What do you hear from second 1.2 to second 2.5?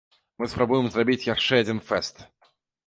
яшчэ адзін фэст.